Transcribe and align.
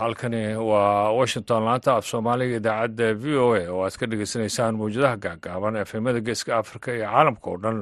halkani 0.00 0.42
waa 0.70 1.12
washington 1.18 1.64
laanta 1.68 1.92
af 1.96 2.04
soomaaliga 2.10 2.56
idaacadda 2.60 3.08
v 3.22 3.24
o 3.44 3.48
a 3.60 3.62
oo 3.74 3.82
aad 3.86 3.96
ka 4.00 4.06
dhegeysaneysaan 4.10 4.78
mawjadaha 4.80 5.16
gaagaaban 5.24 5.76
efemada 5.82 6.20
geeska 6.28 6.56
afrika 6.62 6.92
iyo 6.96 7.06
caalamka 7.12 7.50
oo 7.50 7.58
dhan. 7.64 7.78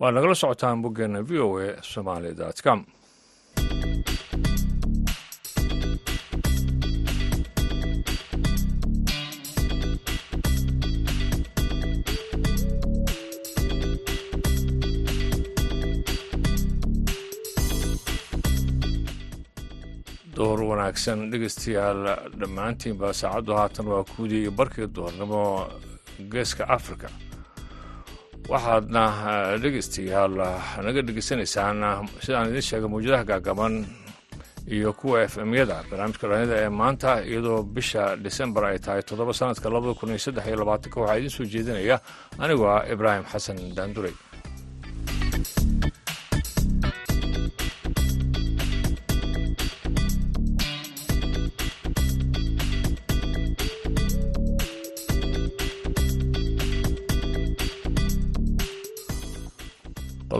Waad 0.00 0.14
nagala 0.14 0.34
socotaan 0.34 0.82
boggeena 0.82 1.20
v 1.28 1.40
o 1.46 1.48
a 1.66 1.68
somaali 1.92 2.30
com 2.64 2.80
wanaagsan 20.92 21.30
dhegeystayaal 21.32 22.00
dhammaantiinba 22.40 23.12
saacaddu 23.20 23.52
haatan 23.56 23.86
waa 23.86 24.04
kuudii 24.04 24.42
iyo 24.42 24.50
barkii 24.50 24.86
duhurnimo 24.94 25.66
geeska 26.30 26.68
africa 26.68 27.08
waxaadna 28.48 29.04
dhegeystayaal 29.62 30.34
naga 30.84 31.02
dhegeysanaysaan 31.02 32.08
sidaan 32.20 32.48
idiin 32.50 32.62
sheegay 32.68 32.88
mawjadaha 32.88 33.24
gaagaban 33.24 33.86
iyo 34.68 34.92
kuwa 34.92 35.22
f 35.24 35.36
m-yada 35.38 35.80
barnaamijka 35.90 36.28
dhalanyada 36.28 36.56
ee 36.64 36.68
maanta 36.68 37.24
iyadoo 37.24 37.62
bisha 37.62 38.16
decembar 38.16 38.64
ay 38.64 38.78
tahay 38.78 39.02
toddoba 39.02 39.32
sanadka 39.32 39.70
labada 39.70 39.94
kun 39.94 40.08
iyo 40.12 40.18
saddex 40.18 40.44
iyo 40.46 40.56
labaatanka 40.56 41.00
waxaa 41.00 41.16
idiin 41.18 41.30
soo 41.30 41.44
jeedinaya. 41.44 42.00
Anigoo 42.38 42.68
ah 42.68 42.84
ibraahim 42.92 43.24
xasan 43.32 43.58
daandurey 43.76 44.12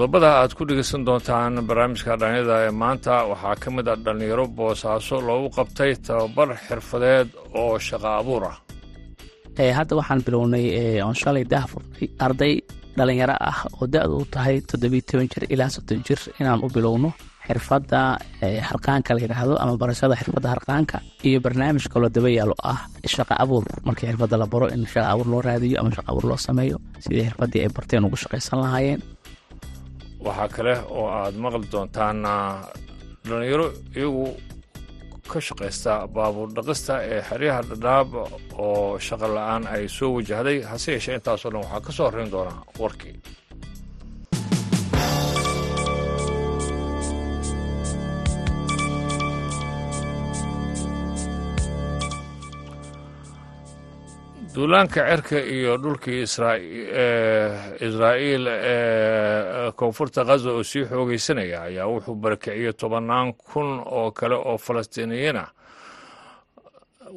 qodobada 0.03 0.31
aad 0.43 0.53
ku 0.59 0.63
dhegeysan 0.69 1.05
doontaan 1.07 1.55
barnaamijka 1.69 2.13
dhalinyada 2.21 2.55
ee 2.67 2.71
maanta. 2.83 3.15
Waxaa 3.31 3.55
ka 3.63 3.69
mid 3.71 3.87
a 3.93 3.95
dhallinyaro 4.05 4.45
boosaaso 4.59 5.17
loogu 5.29 5.49
qabtay 5.57 5.91
tababar 6.07 6.49
xirfadeed 6.67 7.29
oo 7.61 7.79
shaqo 7.89 8.09
abuur 8.21 8.43
ah. 8.51 8.57
Hadda 9.79 9.93
waxaan 10.01 10.21
bilownay 10.27 10.67
oon 11.07 11.15
shalay 11.23 11.45
arday 12.27 12.55
dhalinyaro 12.99 13.37
ah 13.51 13.59
oo 13.79 13.87
da-du 13.93 14.19
tahay 14.35 14.57
toddobiyo 14.69 15.03
toban 15.09 15.29
jir 15.33 15.45
ilaa 15.55 15.71
soddon 15.75 16.01
jir. 16.07 16.19
Inaan 16.41 16.61
u 16.67 16.69
bilowno 16.75 17.11
xirfadda 17.47 18.01
harqaanka 18.69 19.11
la 19.15 19.21
yidhaahdo 19.25 19.55
ama 19.63 19.75
barashada 19.83 20.15
xirfadda 20.21 20.49
harqaanka 20.55 20.97
iyo 21.29 21.39
barnaamij 21.45 21.87
kaloo 21.93 22.11
daba 22.17 22.29
yaalo 22.39 22.55
ah 22.73 22.81
shaqa 23.15 23.35
abuur. 23.43 23.65
Markii 23.87 24.09
xirfadda 24.11 24.37
la 24.43 24.47
baro 24.53 24.67
in 24.75 24.83
shaqa 24.93 25.09
abuur 25.15 25.29
loo 25.33 25.43
raadiyo 25.49 25.77
ama 25.81 25.91
shaqa 25.97 26.11
abuur 26.13 26.27
loo 26.31 26.37
sameeyo 26.47 26.77
sidii 27.05 27.25
xirfaddii 27.29 27.61
ay 27.65 27.71
barteen 27.77 28.05
ugu 28.07 28.17
shaqaysan 28.25 28.59
lahaayeen 28.65 29.01
waxaa 30.27 30.49
kale 30.55 30.75
oo 30.97 31.07
aad 31.19 31.35
maqli 31.45 31.67
doontaan 31.73 32.19
dhallinyaro 33.27 33.67
iyagu 33.97 34.25
ka 35.33 35.39
shaqaysta 35.49 35.93
baabuur 36.15 36.49
dhaqista 36.57 36.95
ee 37.13 37.21
xeryaha 37.29 37.61
dhadhaab 37.71 38.09
oo 38.65 38.99
shaqa 39.07 39.27
la'aan 39.37 39.63
ay 39.75 39.85
soo 39.97 40.11
wajahday 40.17 40.59
hase 40.71 40.89
yeeshee 40.95 41.15
intaasoo 41.19 41.51
dhan 41.53 41.63
waxaa 41.65 41.81
ka 41.87 41.93
soo 41.97 42.07
horrayn 42.09 42.31
doonaa 42.35 42.61
warkii 42.83 43.15
duulaanka 54.55 55.01
cerka 55.09 55.39
iyo 55.41 55.77
dhulkii 55.83 56.23
israa'iil 57.87 58.47
ee 58.51 59.71
koonfurta 59.79 60.25
khaza 60.29 60.51
oo 60.53 60.63
sii 60.71 60.85
xoogaysanaya 60.91 61.59
ayaa 61.69 61.87
wuxuu 61.93 62.15
barakiciyey 62.15 62.73
tobannaan 62.73 63.33
kun 63.35 63.81
oo 63.99 64.11
kale 64.13 64.35
oo 64.35 64.57
falastiiniyiin 64.59 65.37
ah 65.37 65.49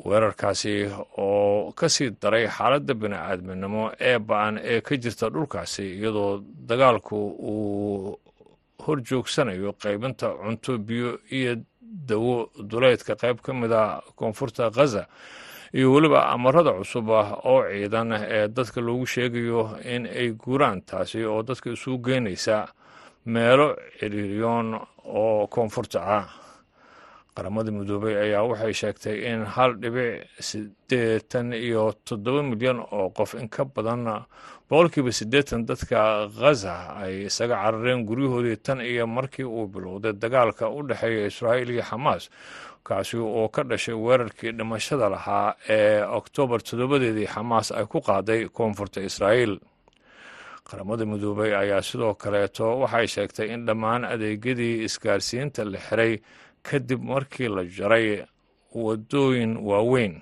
weerarkaasi 0.06 0.74
oo 1.18 1.72
ka 1.76 1.90
sii 1.90 2.10
daray 2.22 2.48
xaaladda 2.48 2.94
bini-aadminimo 2.94 3.92
ee 4.00 4.18
ba'an 4.20 4.56
ee 4.64 4.82
ka 4.82 4.96
jirta 5.04 5.30
dhulkaasi 5.30 5.84
iyadoo 6.00 6.40
dagaalku 6.70 7.18
uu 7.52 8.20
hor 8.86 8.98
joogsanayo 9.10 9.74
qaybinta 9.84 10.28
cunto 10.40 10.78
biyo 10.78 11.20
iyo 11.32 11.56
dawo 12.08 12.50
duleydka 12.70 13.16
qayb 13.16 13.38
ka 13.44 13.54
mid 13.54 13.72
a 13.72 14.02
koonfurta 14.16 14.72
khaza 14.72 15.04
iyo 15.74 15.94
weliba 15.94 16.28
amarada 16.34 16.72
cusub 16.78 17.10
ah 17.12 17.34
oo 17.44 17.64
ciidan 17.72 18.12
ee 18.14 18.48
dadka 18.48 18.82
loogu 18.82 19.06
sheegayo 19.06 19.78
in 19.84 20.06
ay 20.06 20.32
guuraan 20.34 20.82
taasi 20.82 21.24
oo 21.26 21.44
dadka 21.44 21.72
isugu 21.72 22.04
geynaysa 22.06 22.68
meelo 23.26 23.76
ciriiryoon 24.00 24.80
oo 25.06 25.48
koonfurta 25.48 26.00
ah. 26.18 26.26
Qaramada 27.36 27.72
midoobey 27.72 28.16
ayaa 28.16 28.48
waxay 28.48 28.74
sheegtay 28.74 29.18
in 29.32 29.44
hal 29.44 29.76
dhibic 29.76 30.24
siddeetan 30.40 31.52
iyo 31.54 31.92
toddoba 32.08 32.44
milyan 32.44 32.80
oo 32.80 33.10
qof 33.12 33.34
in 33.36 33.50
ka 33.50 33.66
badan 33.66 34.08
boqolkiiba 34.70 35.12
siddeetan 35.12 35.66
dadka 35.68 36.30
khaza 36.32 36.96
ay 37.04 37.28
isaga 37.28 37.56
carareen 37.60 38.06
guryahoodii 38.08 38.56
tan 38.64 38.80
iyo 38.80 39.04
markii 39.08 39.44
uu 39.44 39.68
bilowday 39.68 40.14
dagaalka 40.14 40.70
u 40.72 40.88
dhexeeya 40.88 41.28
israa'iil 41.28 41.70
iyo 41.76 41.84
xamaas 41.84 42.30
kaasi 42.88 43.18
oo 43.18 43.48
ka 43.56 43.64
dhashay 43.70 43.96
weerarkii 44.06 44.52
dhimashada 44.58 45.10
lahaa 45.16 45.56
ee 45.78 46.02
oktoobar 46.20 46.62
toddobadeedii 46.68 47.28
xamaas 47.36 47.68
ay 47.72 47.86
ku 47.92 48.00
qaaday 48.08 48.42
koonfurta 48.58 49.02
israa'iil. 49.10 49.54
Qaramada 50.70 51.06
midoobey 51.06 51.52
ayaa 51.62 51.82
sidoo 51.82 52.14
kaleeto 52.14 52.66
waxay 52.82 53.08
sheegtay 53.16 53.48
in 53.54 53.66
dhammaan 53.68 54.06
adeegyadii 54.14 54.84
isgaarsiinta 54.88 55.62
la 55.72 55.80
xiray 55.88 56.14
kadib 56.68 57.02
markii 57.12 57.50
la 57.56 57.64
jaray 57.78 58.08
waddooyin 58.86 59.58
waaweyn 59.70 60.16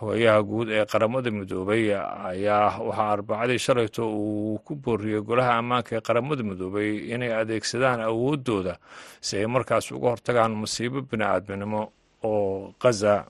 hogayaha 0.00 0.42
guud 0.50 0.68
ee 0.78 0.84
qaramada 0.92 1.30
midoobey 1.30 1.84
ayaa 2.30 2.78
waxaa 2.88 3.10
arbacadii 3.16 3.58
shalayto 3.66 4.02
uu 4.12 4.58
ku 4.66 4.74
booriyey 4.76 5.20
golaha 5.28 5.52
ammaanka 5.60 5.96
ee 5.96 6.00
qaramada 6.08 6.42
midoobey 6.50 6.90
inay 7.14 7.32
adeegsadaan 7.40 8.00
awooddooda 8.10 8.74
si 9.26 9.36
ay 9.40 9.46
markaas 9.46 9.92
uga 9.92 10.08
hortagaan 10.14 10.52
masiibo 10.62 11.00
bini-aadminimo 11.10 11.80
oo 12.30 12.72
khaza 12.82 13.24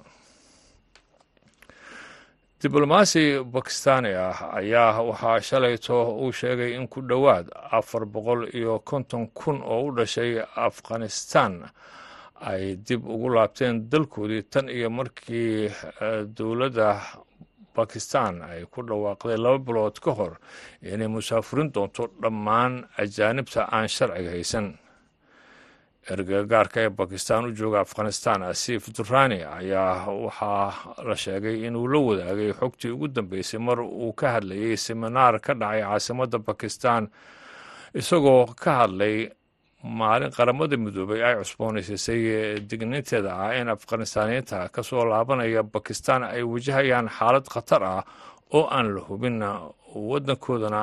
diblomaasi 2.62 3.22
bakistaani 3.54 4.10
ah 4.26 4.38
ayaa 4.58 5.02
waxaa 5.08 5.40
shalayto 5.40 5.96
uu 6.22 6.32
sheegay 6.32 6.74
in 6.74 6.88
ku 6.88 7.00
dhowaad 7.02 7.46
afar 7.78 8.04
boqol 8.06 8.48
iyo 8.58 8.78
konton 8.78 9.26
kun 9.38 9.62
oo 9.62 9.86
u 9.86 9.92
dhashay 9.96 10.40
afghanistan 10.68 11.52
ay 12.40 12.76
dib 12.86 13.04
ugu 13.08 13.28
laabteen 13.34 13.88
dalkoodii 13.90 14.42
tan 14.52 14.68
iyo 14.68 14.90
markii 14.90 15.70
dowladda 16.36 16.88
bakistan 17.76 18.42
ay 18.42 18.64
ku 18.72 18.82
dhawaaqday 18.82 19.36
laba 19.36 19.58
bilood 19.58 19.96
ka 20.04 20.10
hor 20.18 20.34
inay 20.82 21.08
musaafurin 21.08 21.72
doonto 21.74 22.08
dhammaan 22.22 22.72
ajaanibta 22.98 23.68
aan 23.72 23.88
sharciga 23.88 24.30
haysan. 24.30 24.66
Ergagaarka 26.10 26.80
ee 26.80 26.90
bakistan 26.98 27.44
u 27.44 27.50
jooga 27.58 27.80
afghanistan 27.80 28.42
asiif 28.42 28.86
durani 28.96 29.40
ayaa 29.44 30.06
waxaa 30.06 30.72
la 31.08 31.16
sheegay 31.16 31.66
inuu 31.66 31.88
la 31.92 31.98
wadaagay 31.98 32.52
xogtii 32.60 32.90
ugu 32.94 33.08
dambeysay 33.08 33.60
mar 33.60 33.80
uu 33.80 34.12
ka 34.12 34.26
hadlayay 34.36 34.76
seminaar 34.76 35.40
ka 35.40 35.54
dhacay 35.54 35.82
caasimadda 35.82 36.38
bakistan 36.38 37.08
isagoo 37.94 38.46
ka 38.62 38.70
hadlay 38.80 39.16
maalin 39.84 40.30
qaramada 40.30 40.76
midoobey 40.76 41.20
ay 41.22 41.34
cusboonaysiisay 41.40 42.60
digniinteeda 42.70 43.30
ah 43.44 43.52
in 43.60 43.68
afghanistaaniyiinta 43.68 44.68
ka 44.72 44.82
soo 44.82 45.04
laabanaya 45.04 45.62
bakistan 45.62 46.22
ay 46.24 46.42
wajahayaan 46.42 47.08
xaalad 47.08 47.46
khatar 47.54 47.82
ah 47.84 48.02
oo 48.56 48.64
aan 48.70 48.94
la 48.94 49.00
hubin 49.08 49.38
waddankoodana 49.94 50.82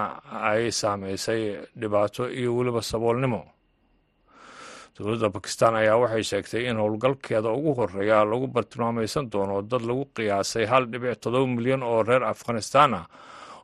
ay 0.50 0.72
saameysay 0.72 1.42
dhibaato 1.80 2.30
iyo 2.30 2.56
weliba 2.58 2.82
saboolnimo. 2.82 3.42
Dowladda 4.98 5.30
bakistan 5.30 5.76
ayaa 5.76 5.98
waxay 5.98 6.24
sheegtay 6.24 6.70
in 6.70 6.78
howlgalkeeda 6.78 7.50
ugu 7.50 7.74
horreeya 7.78 8.26
lagu 8.26 8.48
bartilmaamaysan 8.48 9.30
doono 9.32 9.62
dad 9.62 9.82
lagu 9.82 10.06
qiyaasay 10.16 10.66
hal 10.72 10.86
dhibic 10.92 11.18
toddoba 11.22 11.48
milyan 11.56 11.82
oo 11.84 12.04
reer 12.04 12.24
afghanistan 12.24 12.94
ah 12.94 13.06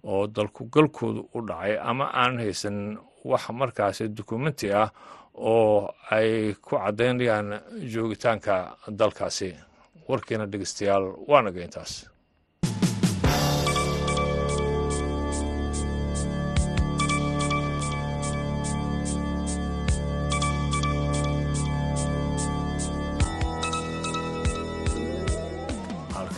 oo 0.04 0.28
dalkugalkoodu 0.28 1.22
u 1.36 1.40
dhacay 1.48 1.78
ama 1.90 2.06
aan 2.14 2.38
haysan 2.42 2.98
wax 3.24 3.50
markaasi 3.50 4.07
dukumenti 4.18 4.71
ah 4.74 4.89
oo 5.36 5.94
ay 6.12 6.54
ku 6.62 6.75
caddaynayaan 6.77 7.50
joogitaanka 7.94 8.77
dalkaasi. 9.00 9.56
Warkiina 10.10 10.45
dhegeystayaal 10.51 11.06
waa 11.27 11.42
naga 11.42 11.62
intaas 11.63 12.10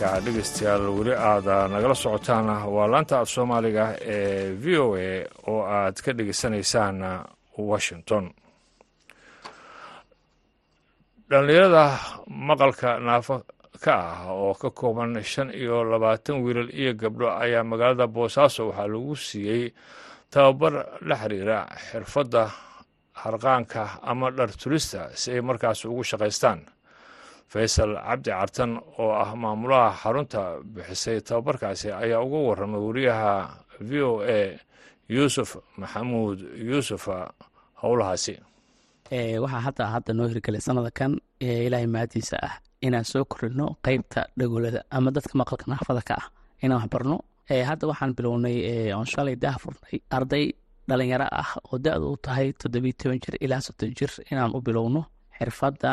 halka 0.02 0.20
dhegeystayaal 0.24 0.86
weli 0.98 1.14
aada 1.14 1.68
nagala 1.68 1.94
socotaan 1.94 2.46
waa 2.74 2.86
laanta 2.92 3.18
af 3.20 3.28
soomaaliga 3.28 3.84
ee 4.00 4.52
v 4.62 4.78
o 4.78 4.94
a 4.96 5.26
oo 5.46 5.62
aad 5.62 5.96
ka 6.04 6.12
dhegeysanaysaan 6.18 6.98
washington. 7.58 8.24
Dhallinyarada 11.30 11.84
maqalka 12.48 12.98
naafo 12.98 13.42
ka 13.84 13.94
ah 13.94 14.32
oo 14.32 14.54
ka 14.54 14.70
kooban 14.70 15.22
shan 15.22 15.50
iyo 15.54 15.84
labaatan 15.84 16.42
wiilal 16.44 16.70
iyo 16.74 16.94
gabdho 16.94 17.28
ayaa 17.30 17.64
magaalada 17.64 18.06
boosaaso 18.06 18.68
waxaa 18.68 18.86
lagu 18.88 19.16
siiyey 19.16 19.72
tababar 20.30 20.74
la 21.08 21.14
xiriira 21.16 21.58
xirfadda 21.90 22.42
harqaanka 23.22 23.82
ama 24.02 24.30
dhar 24.30 24.50
turista 24.62 25.10
si 25.14 25.30
ay 25.32 25.40
markaas 25.40 25.84
ugu 25.84 26.02
shaqaystaan 26.04 26.60
faysal 27.52 27.92
cabdi 28.08 28.30
cartan 28.38 28.70
oo 29.02 29.10
ah 29.24 29.30
maamulaha 29.42 29.90
xarunta 30.02 30.40
bixisay 30.74 31.18
tababarkaasi 31.28 31.88
ayaa 32.02 32.20
uga 32.26 32.38
warramay 32.48 32.80
wariyaha 32.88 33.32
v 33.88 33.90
o 34.10 34.12
a 34.38 34.40
yuusuf 35.14 35.50
maxamuud. 35.80 36.38
Yuusufa 36.70 37.16
howlahaasi. 37.82 38.34
Waxaa 39.42 39.62
hadda 39.66 39.84
hadda 39.94 40.12
noo 40.18 40.26
hirgelay 40.32 40.60
sanada 40.66 40.90
kan 40.98 41.12
ee 41.46 41.66
ilaahay 41.66 41.86
mahadiisa 41.94 42.36
ah 42.48 42.54
inaan 42.86 43.04
soo 43.12 43.24
korino 43.32 43.66
qeybta 43.86 44.20
dhagoolada 44.38 44.80
ama 44.96 45.10
dadka 45.16 45.34
maqalka 45.40 45.66
naafada 45.72 46.02
ka 46.08 46.14
ah 46.20 46.26
inaan 46.64 46.80
waxbarno 46.82 47.16
hadda 47.68 47.84
waxaan 47.90 48.12
bilownay 48.16 48.56
oon 48.96 49.06
shalay 49.12 49.36
daah 49.44 49.56
furnay 49.62 49.96
arday 50.16 50.44
dhalinyaro 50.88 51.26
ah 51.42 51.50
oo 51.68 51.76
da-du 51.84 52.06
u 52.14 52.16
tahay 52.24 52.48
toddobiyi 52.60 52.94
toban 53.00 53.18
jir 53.24 53.34
ilaa 53.44 53.60
soddon 53.66 53.90
jir 53.98 54.10
inaan 54.32 54.50
u 54.56 54.60
bilowno 54.66 55.02
xirfadda 55.42 55.92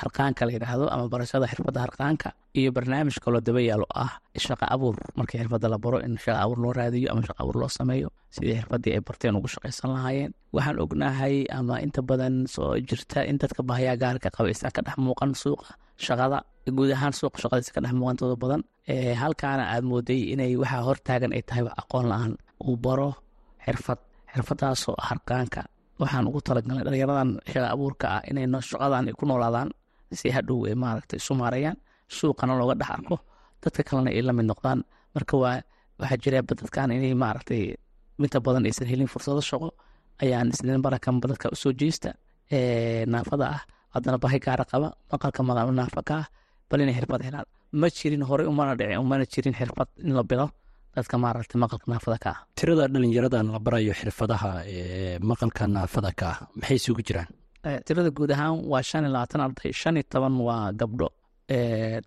harqaanka 0.00 0.42
la 0.46 0.52
yidhaahdo 0.56 0.86
ama 0.94 1.04
barashada 1.12 1.46
xirfadda 1.52 1.80
harqaanka 1.86 2.28
iyo 2.58 2.70
barnaamij 2.76 3.16
kaloo 3.24 3.40
daba 3.46 3.60
yaalo 3.68 3.86
ah 4.04 4.12
shaqa 4.46 4.66
abuur. 4.74 4.96
Markii 5.18 5.38
xirfadda 5.42 5.68
la 5.72 5.78
baro 5.84 5.98
in 6.06 6.14
shaqa 6.24 6.40
abuur 6.44 6.58
loo 6.64 6.72
raadiyo 6.78 7.08
ama 7.12 7.22
shaqa 7.28 7.40
abuur 7.42 7.56
loo 7.62 7.68
sameeyo 7.78 8.08
sidii 8.34 8.54
xirfaddii 8.60 8.92
ay 8.96 9.00
barteen 9.06 9.34
ugu 9.38 9.48
shaqaysan 9.54 9.90
lahaayeen 9.94 10.32
waxaan 10.54 10.76
ognahay 10.84 11.36
ama 11.58 11.74
inta 11.84 12.00
badan 12.08 12.34
soo 12.54 12.70
jirta 12.88 13.24
in 13.30 13.36
dadka 13.42 13.62
bahayaa 13.68 13.96
gaarka 14.02 14.28
qaba 14.36 14.50
ka 14.76 14.80
dhex 14.86 14.96
muuqan 15.06 15.30
suuqa 15.42 15.68
shaqada 16.06 16.38
guud 16.76 16.90
ahaan 16.96 17.12
suuqa 17.20 17.38
shaqadiisa 17.42 17.72
ka 17.76 17.80
dhex 17.84 17.92
muuqan 18.00 18.16
tooda 18.20 18.36
badan 18.44 18.62
halkaana 19.22 19.64
aad 19.74 19.84
mooday 19.90 20.20
inay 20.32 20.52
waxaa 20.62 20.82
hortaagan 20.88 21.32
ay 21.36 21.42
tahay 21.48 21.62
aqoon 21.82 22.06
la'aan 22.10 22.32
uu 22.68 22.76
baro 22.84 23.10
xirfad 23.64 24.00
xirfadaasoo 24.34 24.94
harqaanka 25.08 25.60
waxaan 26.00 26.24
ugu 26.28 26.40
talagalnay 26.46 26.84
dhalinyaradan 26.86 27.30
shaqa 27.52 27.68
abuurka 27.74 28.06
ah 28.16 28.20
inay 28.30 28.46
shaqadan 28.70 29.04
ku 29.18 29.24
noolaadaan 29.30 29.68
si 30.20 30.28
hadhow 30.36 30.66
ay 30.68 30.74
isu 31.20 31.32
maarayaan 31.40 31.76
suuqana 32.16 32.52
looga 32.60 32.74
dhex 32.80 32.90
arko. 32.96 33.16
Dadka 33.62 33.82
kalena 33.88 34.10
ay 34.10 34.22
la 34.28 34.32
mid 34.32 34.46
noqdaan. 34.50 34.78
Marka 35.14 35.34
waa 35.42 35.56
waxaa 36.00 36.18
jira 36.22 36.38
dadkan 36.42 36.90
inay 36.96 37.14
maaragtay 37.22 37.62
inta 38.18 38.38
badan 38.46 38.64
aysan 38.68 38.86
helin 38.90 39.08
fursado 39.12 39.40
shaqo 39.50 39.68
ayaan 40.22 40.48
isleen 40.52 40.82
barakanba 40.84 41.26
dadka 41.32 41.46
u 41.54 41.56
soo 41.62 41.72
jeesta 41.80 42.10
naafada 43.12 43.46
ah. 43.56 43.62
Haddana 43.94 44.18
bahi 44.24 44.38
gaara 44.44 44.64
qaba 44.70 44.88
maqalka 45.10 45.40
naafa 45.78 46.00
ka 46.08 46.14
ah 46.22 46.26
bal 46.68 46.80
inay 46.84 46.94
xirfad 46.98 47.20
helaan. 47.26 47.46
Ma 47.80 47.86
jirin 47.96 48.22
horey 48.28 48.46
umana 48.52 48.72
dhicin 48.80 48.98
umana 49.04 49.24
jirin 49.32 49.54
xirfad 49.60 49.88
in 50.04 50.12
la 50.18 50.22
bilo 50.30 50.46
dadka 50.96 51.14
maaragtay 51.24 51.58
maqalka 51.64 51.86
naafada 51.92 52.18
ka 52.24 52.30
ah 52.34 52.38
tirada 52.58 52.84
dhalinyaradan 52.94 53.46
la 53.54 53.58
barayo 53.66 53.92
xirfadaha 54.00 54.50
maqalka 55.30 55.62
naafada 55.76 56.10
ka 56.20 56.26
ah 56.32 56.38
maxay 56.58 56.76
isugu 56.80 57.02
jiraan? 57.08 57.28
Tirada 57.86 58.10
guud 58.16 58.30
ahaan 58.34 58.56
waa 58.72 58.82
shan 58.88 59.02
iyo 59.04 59.12
labaatan 59.14 59.40
arday. 59.46 59.72
Shan 59.80 59.94
iyo 59.98 60.04
toban 60.12 60.34
waa 60.48 60.72
gabdho. 60.80 61.08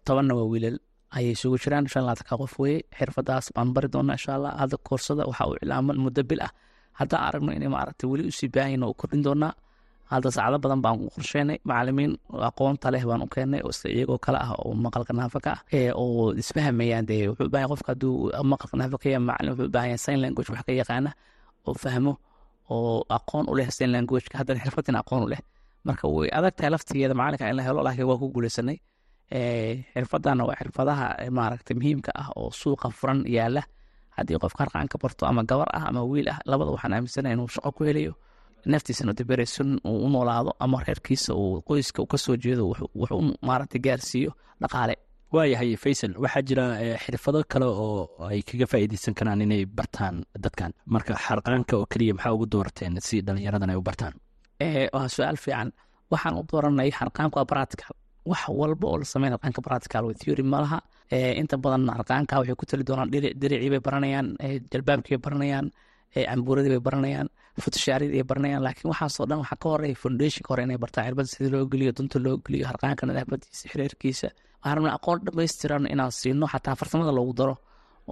Tobanna 0.05 0.33
waa 0.39 0.47
wiilal. 0.51 0.77
Ayay 1.17 1.31
isugu 1.37 1.57
jiraan. 1.63 1.85
Shan 1.91 2.01
iyo 2.01 2.07
labaatanka 2.09 2.35
qof 2.41 2.53
weye 2.63 2.77
xirfadaas 2.97 3.45
baan 3.55 3.69
bari 3.75 3.87
doonaa 3.93 4.15
insha 4.19 4.31
allah 4.37 4.51
hadda 4.61 4.75
koorsada 4.87 5.23
waxaa 5.29 5.47
uu 5.49 5.57
cilaaman 5.61 5.97
muddo 6.05 6.21
bil 6.29 6.41
ah. 6.47 6.51
Haddaan 6.99 7.21
aragno 7.27 7.51
inay 7.57 7.69
maaragtay 7.75 8.07
weli 8.11 8.23
u 8.29 8.31
sii 8.39 8.49
baahayn 8.55 8.83
oo 8.87 8.93
kordhin 8.99 9.21
doonaa 9.27 9.51
hadda 10.17 10.29
saacado 10.35 10.57
badan 10.63 10.79
baan 10.85 10.95
qorsheynay. 11.15 11.57
Macalimiin 11.69 12.11
aqoonta 12.49 12.87
leh 12.93 13.03
baan 13.09 13.21
u 13.25 13.27
keenay 13.33 13.61
iyagoo 13.95 14.17
kale 14.25 14.37
ah 14.45 14.51
oo 14.63 14.73
maqalka 14.85 15.13
naafa 15.19 15.39
ka 15.45 15.51
ah 15.55 15.61
oo 16.01 16.33
isfahamayaan 16.41 17.05
dee 17.09 17.21
wuxuu 17.29 17.49
baahan 17.53 17.69
qofka 17.73 17.89
hadduu 17.93 18.13
maqalka 18.51 18.75
naafa 18.79 18.97
ka 19.03 19.09
macalin 19.29 19.51
wuxuu 19.53 19.69
baahan 19.75 19.97
sign 20.05 20.17
language 20.23 20.49
wax 20.53 20.61
ka 20.67 20.71
yaqaana 20.81 21.11
oo 21.67 21.73
fahmo 21.83 22.13
oo 22.73 23.03
aqoon 23.17 23.45
u 23.51 23.53
leh 23.59 23.69
sign 23.77 23.89
languageka 23.95 24.35
haddana 24.39 24.59
xirfadina 24.65 24.99
aqoon 25.03 25.21
u 25.25 25.27
leh. 25.33 25.41
Marka 25.87 26.05
way 26.15 26.29
adag 26.37 26.53
tahay 26.57 26.71
laftigeeda 26.73 27.13
macalinka 27.19 27.45
in 27.51 27.55
la 27.59 27.63
helo 27.67 27.79
laakiin 27.85 28.07
waa 28.09 28.17
ku 28.21 28.25
guuleysanay 28.33 28.77
xirfadana 29.93 30.41
waa 30.47 30.55
xirfadaha 30.61 31.05
maaragtay 31.37 31.75
muhiimka 31.79 32.11
ah 32.21 32.27
oo 32.39 32.49
suuqa 32.61 32.87
furan 32.99 33.19
yaalla 33.35 33.61
haddii 34.17 34.37
qofka 34.43 34.59
harqaanka 34.63 34.97
barto 35.03 35.23
ama 35.29 35.41
gabar 35.49 35.69
ah 35.77 35.83
ama 35.89 36.01
wiil 36.11 36.27
ah 36.33 36.39
labada 36.49 36.69
waxaan 36.75 36.93
aaminsana 36.95 37.29
inuu 37.33 37.47
shaqo 37.55 37.69
ku 37.77 37.81
helayo 37.87 38.13
naftiisana 38.71 39.13
debereson 39.19 39.69
uu 39.89 40.05
u 40.05 40.09
noolaado 40.09 40.51
ama 40.59 40.77
reerkiisa 40.87 41.33
uu 41.35 41.61
qoyska 41.69 42.05
ka 42.11 42.17
soo 42.17 42.35
jeedo 42.43 42.63
wuxuu 42.95 43.21
maaragtay 43.47 43.81
gaarsiiyo 43.85 44.31
dhaqaale. 44.61 44.95
Waayahay 45.33 45.75
faysal 45.83 46.13
waxaa 46.23 46.41
jira 46.47 46.63
xirfado 47.03 47.43
kale 47.51 47.65
oo 47.65 48.27
ay 48.29 48.41
kaga 48.41 48.65
faa'iideysan 48.71 49.13
karaan 49.19 49.41
inay 49.41 49.65
bartaan 49.65 50.23
dadkan. 50.43 50.71
Marka 50.85 51.13
xarqaanka 51.25 51.73
oo 51.77 51.85
keliya 51.91 52.13
maxaa 52.13 52.33
ugu 52.35 52.45
doorateen 52.53 52.97
si 53.01 53.21
dhalinyaradan 53.21 53.69
ay 53.69 53.75
u 53.75 53.81
bartaan? 53.81 54.13
Waa 54.93 55.07
su'aal 55.15 55.37
fiican. 55.37 55.69
Waxaan 56.11 56.35
u 56.39 56.43
dooranay 56.51 56.89
harqaanka 56.99 57.35
waa 57.39 57.45
practical. 57.53 57.93
Wax 58.25 58.47
walba 58.49 58.87
oo 58.87 58.97
la 58.97 59.05
sameyn 59.05 59.31
harqaanka 59.35 59.61
practical 59.61 60.03
way 60.05 60.13
theory 60.21 60.43
ma 60.43 60.59
laha. 60.63 60.79
Inta 61.41 61.57
badan 61.57 61.89
harqaanka 61.97 62.39
waxay 62.39 62.55
ku 62.55 62.65
tali 62.65 62.83
doonaan 62.87 63.09
diricii 63.11 63.69
bay 63.73 63.79
baranayaan 63.87 64.27
jalbaabkii 64.71 65.17
bay 65.17 65.21
baranayaan 65.25 65.67
cambuuradii 66.29 66.71
bay 66.73 66.81
baranayaan 66.87 67.27
futashaaridii 67.63 68.15
bay 68.19 68.25
baranayaan 68.31 68.63
laakiin 68.67 68.89
waxaasoo 68.91 69.25
dhan 69.29 69.39
waxaa 69.43 69.59
ka 69.63 69.67
horreeya 69.71 69.97
foundationka 70.03 70.49
hore 70.51 70.61
inay 70.67 70.77
bartaan 70.83 71.05
cirbada 71.07 71.27
sidii 71.33 71.51
loo 71.55 71.65
geliyo 71.73 71.91
dunta 71.97 72.17
loo 72.25 72.35
geliyo 72.45 72.65
harqaanka 72.69 73.03
nadaafadiisa 73.09 73.63
xiriirkiisa 73.71 74.27
waxaan 74.63 74.91
aqoon 74.97 75.19
dhammaystiran 75.25 75.83
inaan 75.93 76.11
siino 76.19 76.45
xataa 76.53 76.75
farsamada 76.79 77.11
loogu 77.17 77.33
daro 77.39 77.55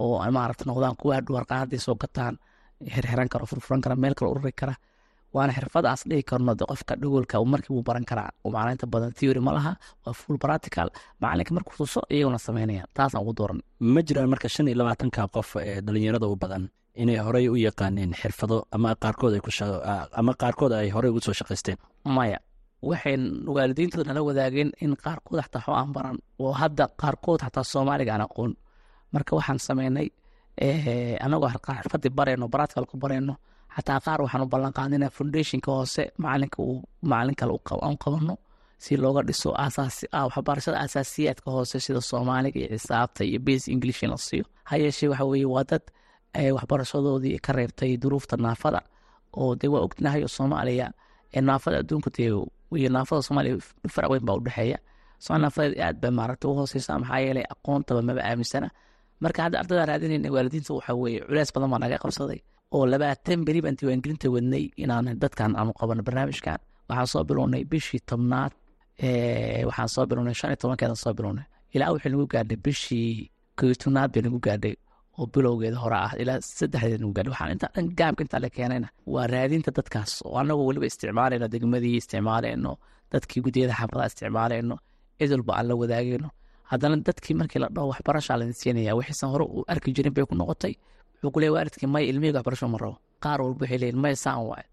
oo 0.02 0.16
maaragta 0.36 0.64
noqdaan 0.70 0.96
kuwa 1.00 1.12
hadhow 1.18 1.34
harqaan 1.40 1.60
hadday 1.62 1.80
soo 1.86 1.94
gataan 2.02 2.34
xirxiran 2.94 3.28
karo 3.32 3.44
furfuran 3.50 3.80
kara 3.84 3.94
meel 4.02 4.14
kale 4.18 4.28
ururi 4.34 4.52
kara 4.60 4.74
waana 5.36 5.52
xirfadaas 5.56 6.00
dhihi 6.10 6.22
karno 6.30 6.52
qofka 6.70 6.92
dhogolka 7.02 7.36
markii 7.52 7.82
baran 7.88 8.04
karaa 8.10 8.30
maclinta 8.54 8.86
badan 8.92 9.12
theory. 9.18 9.40
Ma 9.46 9.52
laha 9.56 9.72
waa 10.04 10.12
full 10.20 10.38
practical. 10.44 10.88
Macalinka 11.22 11.52
markuu 11.56 11.74
tuso 11.80 12.00
iyaguna 12.14 12.38
sameynayaan 12.46 12.88
taasaan 12.96 13.22
ugu 13.22 13.32
dooran 13.38 13.58
ma 13.94 14.00
jiraan 14.06 14.28
marka 14.32 14.48
shan 14.54 14.68
iyo 14.68 14.76
labaatanka 14.80 15.20
qof 15.34 15.48
ee 15.68 15.80
dhalinyarada 15.86 16.26
u 16.32 16.36
badan 16.42 16.62
inay 17.02 17.18
horey 17.26 17.46
u 17.48 17.56
yaqaaneen 17.66 18.12
xirfado 18.20 18.56
ama 18.74 18.94
qaarkood 19.02 19.32
ay 19.36 19.40
ku 19.46 19.50
ama 20.20 20.32
qaarkood 20.42 20.72
ay 20.72 20.88
horey 20.94 21.10
ugu 21.10 21.20
soo 21.26 21.32
shaqaysteen. 21.40 21.76
Maya 22.16 22.38
waxay 22.90 23.16
waalidiintooda 23.54 24.04
nala 24.08 24.22
wadaageen 24.28 24.70
in 24.84 24.92
qaarkood 25.04 25.40
xataa 25.44 25.62
xoo 25.66 25.74
aan 25.80 25.90
baran 25.96 26.18
oo 26.38 26.52
hadda 26.60 26.84
qaarkood 27.02 27.40
xataa 27.46 27.64
soomaaliga 27.72 28.12
aan 28.14 28.24
aqoon. 28.26 28.52
Marka 29.12 29.36
waxaan 29.36 29.58
sameynay 29.66 30.08
anagoo 31.24 31.48
xirfadii 31.48 32.10
barayno 32.18 32.48
practical 32.54 32.86
ku 32.90 32.96
barayno 33.02 33.34
xataa 33.76 34.00
qaar 34.04 34.20
waxaan 34.24 34.42
u 34.46 35.10
foundationka 35.16 35.70
hoose 35.76 36.02
macalinka 36.22 36.60
macalin 37.10 37.34
kale 37.40 37.52
aan 37.86 37.96
qabano 38.04 38.34
si 38.84 38.96
looga 38.96 39.22
dhiso 39.28 39.50
waxbarashada 40.12 40.78
asaasiyaadka 40.84 41.48
hoose 41.50 41.76
sida 41.84 42.00
soomaaliga 42.10 42.58
iyo 42.60 42.68
xisaabta 42.78 43.24
iyo 43.24 43.38
base 43.46 43.66
english 43.74 44.02
la 44.02 44.16
siiyo. 44.16 44.44
Ha 44.68 44.76
yeeshee 44.82 45.08
waxa 45.08 45.24
weeye 45.24 45.46
waa 45.54 45.64
dad 45.70 45.82
waxbarashadoodii 46.56 47.38
ka 47.44 47.52
reebtay 47.52 47.96
duruufta 48.02 48.36
naafada 48.36 48.80
oo 49.40 49.54
dee 49.60 49.68
waa 49.74 49.82
ognahay 49.86 50.22
oo 50.22 50.28
soomaaliya 50.38 50.86
naafada 51.48 51.82
iyo 52.78 52.88
naafada 52.96 53.22
soomaaliya 53.26 53.56
farac 53.94 54.10
weyn 54.12 54.24
baa 54.28 54.36
udhexeeya 54.40 54.78
soo 55.24 55.38
naafadeed 55.38 55.78
aad 55.80 55.96
ba 56.02 56.08
maaragta 56.18 56.48
u 56.48 56.54
maxaa 57.02 57.20
yeelay 57.24 57.44
aqoontaba 57.54 58.02
maba 58.02 58.22
aaminsana. 58.30 58.68
Marka 59.22 59.42
hadda 59.42 59.56
ardada 59.60 59.86
raadinayna 59.90 60.28
waalidiinta 60.34 60.74
waxa 60.74 60.92
weeye 60.94 61.20
culeys 61.28 61.50
badan 61.54 61.70
baa 61.72 61.78
naga 61.84 61.96
qabsaday 62.02 62.40
oo 62.74 62.84
labaatan 62.92 63.40
beri 63.46 63.60
baan 63.64 63.76
diiwaangelinta 63.78 64.26
wadnay 64.34 64.64
inaan 64.82 65.06
dadkan 65.22 65.52
aanu 65.58 65.72
qabano 65.80 66.02
barnaamijkan. 66.06 66.58
Waxaan 66.88 67.06
soo 67.12 67.24
bilownay 67.28 67.62
bishii 67.70 68.00
tobnaad 68.10 68.52
waxaan 69.68 69.88
soo 69.94 70.04
bilownay 70.06 70.34
shan 70.34 70.50
iyo 70.50 70.56
tobankeedan 70.62 70.96
soo 70.96 71.12
bilownay. 71.18 71.44
Ilaa 71.74 71.92
wixii 71.94 72.10
nagu 72.12 72.26
gaadhay 72.32 72.56
bishii 72.64 73.30
koyo 73.58 73.74
bay 74.12 74.22
nagu 74.22 74.38
gaadhay 74.46 74.74
oo 75.18 75.26
bilowgeeda 75.34 75.78
hore 75.84 75.96
ah 76.06 76.12
ilaa 76.22 76.38
saddexdeed 76.58 77.00
nagu 77.02 77.12
gaadhay 77.16 77.32
waxaan 77.34 77.52
intaa 77.54 77.70
dhan 77.74 77.86
gaamka 77.98 78.20
intaa 78.24 78.40
la 78.44 78.48
keenayna 78.56 78.88
waa 79.14 79.26
raadinta 79.34 79.70
dadkaas 79.78 80.12
oo 80.26 80.34
annagoo 80.40 80.66
weliba 80.68 80.86
isticmaalayno 80.90 81.46
degmadii 81.54 81.94
isticmaalayno 82.00 82.72
dadkii 83.12 83.40
guddiyada 83.44 83.74
xaafadaha 83.80 84.06
isticmaalayno 84.10 84.76
cid 85.18 85.30
walba 85.34 85.52
aan 85.58 85.66
la 85.68 85.74
wadaagayno. 85.82 86.28
Haddana 86.70 86.96
dadkii 87.08 87.34
markii 87.40 87.60
la 87.62 87.68
dhaho 87.74 87.86
waxbarashaa 87.92 88.36
la 88.40 88.44
siinaya 88.60 88.92
wixiisan 88.98 89.28
hore 89.32 89.44
uu 89.56 89.62
arki 89.72 89.90
jirin 89.96 90.12
bay 90.16 90.24
ku 90.30 90.34
noqotay. 90.40 90.74
Wuxuu 91.14 91.30
ku 91.34 91.38
leeya 91.40 91.52
waalidkii 91.56 91.88
may 91.94 92.04
ilmihii 92.10 92.34
waxbarasho 92.36 92.66
ma 92.74 92.78
rabo 92.82 92.96
qaar 93.24 93.38
walba 93.44 93.60
waxay 93.64 93.78
leeyihiin 93.82 94.00
may 94.04 94.14
saan 94.24 94.40
waay 94.50 94.64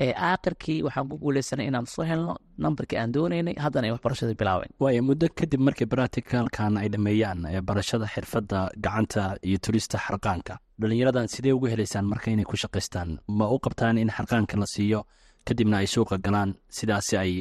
aakhirkii 0.00 0.82
waxaan 0.86 1.08
ku 1.08 1.16
guuleysanay 1.22 1.66
inaan 1.70 1.86
soo 1.86 2.04
helno 2.04 2.36
nambarkii 2.58 2.98
aan 2.98 3.12
dooneynay 3.14 3.54
haddana 3.64 3.86
ay 3.86 3.92
waxbarashadii 3.94 4.34
bilaabeen. 4.40 4.70
Waayo 4.80 5.02
muddo 5.02 5.26
kadib 5.38 5.60
markii 5.60 5.86
bracticalkan 5.86 6.76
ay 6.76 6.88
dhameeyaan 6.88 7.40
barashada 7.68 8.06
xirfadda 8.14 8.70
gacanta 8.84 9.36
iyo 9.48 9.58
turista 9.64 9.98
xarqaanka 9.98 10.58
dhalinyaradan 10.80 11.28
sidee 11.28 11.52
ugu 11.52 11.66
helaysaan 11.72 12.04
marka 12.12 12.30
inay 12.30 12.44
ku 12.44 12.56
shaqaystaan? 12.56 13.18
Ma 13.28 13.46
u 13.54 13.58
qabtaan 13.64 13.98
in 13.98 14.10
xarqaanka 14.10 14.56
la 14.58 14.66
siiyo? 14.66 15.04
Kadibna 15.46 15.76
ay 15.78 15.86
suuqa 15.86 16.18
galaan 16.18 16.54
sidaasi 16.76 17.14
ay 17.16 17.32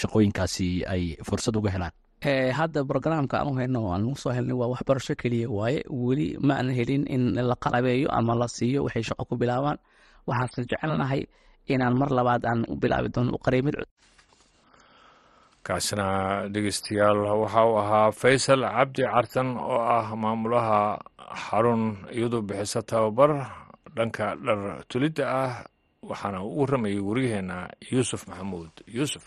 shaqooyinkaasi 0.00 0.84
ay 0.86 1.16
fursad 1.26 1.56
uga 1.56 1.70
helaan. 1.74 1.92
Hadda 2.58 2.84
brograamka 2.84 3.38
aan 3.40 3.48
u 3.50 3.54
hayno 3.58 3.80
aan 3.92 4.04
ugu 4.06 4.16
soo 4.22 4.30
helnay 4.32 4.54
waa 4.60 4.68
waxbarasho 4.72 5.14
keliya 5.22 5.48
waaye 5.50 5.82
weli 5.90 6.36
ma 6.46 6.54
aan 6.60 6.70
helin 6.70 7.04
in 7.14 7.34
la 7.34 7.56
qalabeeyo 7.64 8.08
ama 8.18 8.34
la 8.34 8.46
siiyo 8.48 8.84
waxay 8.86 9.02
shaqo 9.02 9.24
ku 9.28 9.34
bilaabaan. 9.36 9.78
Waxaanse 10.26 10.62
jecelnahay 10.70 11.26
inaan 11.68 11.94
mar 12.00 12.10
labaad 12.18 12.42
aan 12.50 12.60
u 12.72 12.74
bilaabi 12.82 13.08
doono 13.14 13.32
uqareymid 13.38 13.74
kaasina 15.66 16.06
dhegeystayaal 16.52 17.18
waxa 17.42 17.60
uu 17.68 17.76
ahaa 17.82 18.08
faysal 18.20 18.62
cabdi 18.76 19.02
cartan 19.12 19.48
oo 19.56 19.78
ah 19.96 20.08
maamulaha 20.22 20.80
xarun 21.44 21.82
iyadoo 22.16 22.42
bixisa 22.48 22.80
tababar 22.82 23.30
dhanka 23.96 24.26
dhar 24.44 24.58
tulidda 24.90 25.24
ah 25.42 25.52
waxaana 26.10 26.38
u 26.42 26.50
warramayay 26.60 26.98
waryaheena 27.08 27.56
yuusuf 27.92 28.22
maxamuud. 28.28 28.72
Yuusuf 28.96 29.24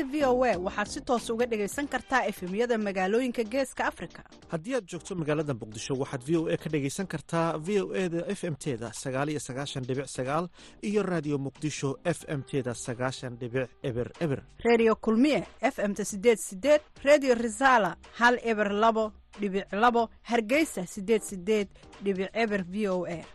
idaacadda 0.00 0.12
v 0.12 0.24
o 0.24 0.44
a 0.44 0.56
waxaad 0.58 0.88
si 0.88 1.00
toos 1.00 1.30
uga 1.30 1.46
dhegaysan 1.46 1.88
kartaa 1.88 2.24
efemyada 2.26 2.78
magaalooyinka 2.78 3.44
geeska 3.44 3.86
afrika. 3.86 4.22
Haddii 4.48 4.74
aad 4.74 4.86
joogto 4.86 5.14
magaalada 5.14 5.54
muqdisho 5.54 5.94
waxaad 5.98 6.22
v 6.24 6.36
o 6.36 6.46
a 6.48 6.56
ka 6.56 6.68
dhegaysan 6.70 7.06
kartaa 7.06 7.58
v 7.58 7.80
o 7.80 7.94
e 7.94 8.08
da 8.08 8.24
f 8.28 8.44
m 8.44 8.54
teda 8.56 8.92
sagaaliyo 8.92 9.40
sagaashan 9.40 9.84
dhibic 9.84 10.06
sagaal 10.08 10.48
iyo 10.82 11.02
raadiyo 11.02 11.38
muqdisho 11.38 11.98
f 12.04 12.24
m 12.28 12.42
teda 12.42 12.74
sagaashan 12.74 13.36
dhibic 13.38 13.68
eber 13.82 14.10
eber. 14.20 14.42
Reediyo 14.64 14.96
kulmiye 14.96 15.46
f 15.60 15.78
m-ta 15.78 16.04
sideed 16.04 16.38
sideed 16.38 16.80
reediyo 17.04 17.34
risaala 17.34 17.96
hal 18.18 18.38
eber 18.44 18.72
labo 18.72 19.12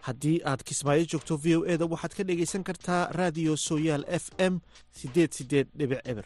haddii 0.01 0.41
aad 0.45 0.63
kismaayo 0.63 1.05
joogto 1.05 1.37
v 1.37 1.55
o 1.55 1.65
e 1.65 1.77
da 1.77 1.85
waxaad 1.85 2.13
ka 2.15 2.23
dhegaysan 2.23 2.63
kartaa 2.63 3.09
raadiyo 3.11 3.55
sooyaal 3.57 4.05
f 4.09 4.29
m 4.39 4.59
sideed 4.91 5.31
sideed 5.33 5.67
dhibic 5.75 6.01
eber 6.05 6.25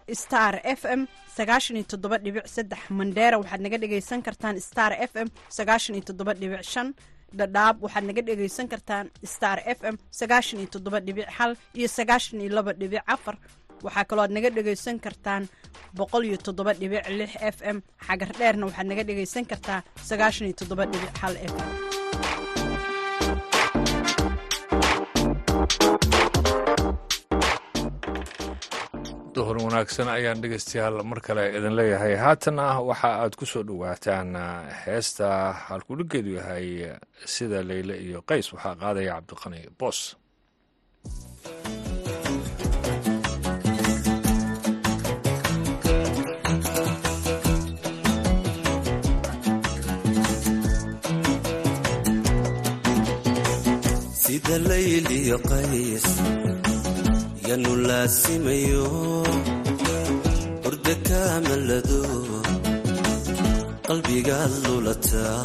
star 0.13 0.53
f 0.63 0.81
m 0.85 1.01
sagaashan 1.37 1.75
iyo 1.77 1.85
toddoba 1.91 2.17
dhibic 2.23 2.47
saddex. 2.55 2.79
Mandheera 2.89 3.37
waxaad 3.41 3.61
naga 3.65 3.77
dhegaysan 3.83 4.21
kartaan 4.27 4.55
star 4.69 4.91
f 5.09 5.13
m 5.15 5.27
sagaashan 5.57 5.93
dhadhaab 7.39 7.75
waxaad 7.83 8.03
naga 8.09 8.21
dhegaysan 8.27 8.67
kartaan 8.73 9.05
star 9.33 9.57
f 9.77 9.79
m 9.93 9.95
sagaashan 10.19 10.59
iyo 10.61 10.69
iyo 11.79 11.87
sagaashan 11.97 12.41
dhibic 12.79 13.03
afar. 13.15 13.35
Waxaa 13.85 14.05
kaloo 14.09 14.23
aad 14.25 14.33
naga 14.37 14.49
dhegaysan 14.57 14.97
kartaan 15.05 15.43
boqol 15.97 16.23
f 17.55 17.57
m. 17.75 17.77
Xagar 18.07 18.29
dheerna 18.39 18.63
waxaad 18.69 18.87
naga 18.91 19.03
dhegaysan 19.09 19.45
kartaa 19.51 19.79
sagaashan 20.09 20.45
f 21.49 21.53
m 21.65 22.20
duhur 29.35 29.57
wanaagsan 29.63 30.07
ayaan 30.13 30.41
dhegeystayaal 30.43 30.97
mar 31.11 31.19
kale 31.27 31.43
idin 31.57 31.75
leeyahay. 31.79 32.13
Haatana 32.23 32.65
waxa 32.89 33.09
aad 33.23 33.33
ku 33.39 33.45
soo 33.51 33.63
dhowaataan 33.69 34.29
heesta 34.83 35.27
halkudhigeedu 35.67 36.31
yahay 36.39 36.67
sida 37.35 37.59
leyle 37.69 37.95
iyo 38.07 38.19
qays. 38.29 38.47
Waxaa 38.55 38.75
qaadaya 38.83 39.13
cabdiqani 39.17 39.61
boos 39.79 39.99
yanu 57.49 57.71
laasimayo 57.87 58.85
hurda 60.63 60.93
kaamalado 61.07 62.01
qalbigaad 63.87 64.53
lulataa 64.65 65.39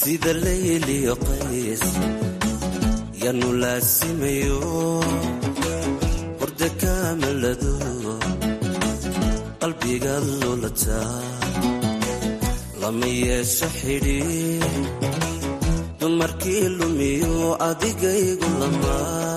sida 0.00 0.32
layliyo 0.44 1.14
qays 1.26 1.84
yanu 3.24 3.48
laasimayo 3.62 4.60
hurda 6.40 6.68
kaamalado 6.82 7.74
qalbigaad 9.62 10.26
lulataa 10.42 11.16
lama 12.82 13.08
yeesho 13.26 13.68
xidhi 13.78 14.20
dumarkii 16.00 16.64
lumiyo 16.78 17.34
adigaygu 17.68 18.48
lamaa 18.60 19.36